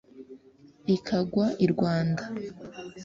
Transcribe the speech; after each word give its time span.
ikagwa 0.95 1.45
i 1.65 1.65
rwanda. 1.73 2.23